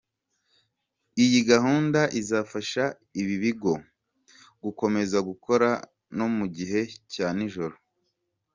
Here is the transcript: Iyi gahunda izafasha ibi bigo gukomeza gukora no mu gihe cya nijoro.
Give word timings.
Iyi 1.23 1.39
gahunda 1.51 2.01
izafasha 2.19 2.83
ibi 3.21 3.35
bigo 3.43 3.73
gukomeza 4.63 5.17
gukora 5.29 5.69
no 6.17 6.27
mu 6.35 6.45
gihe 6.55 6.81
cya 7.13 7.27
nijoro. 7.37 7.75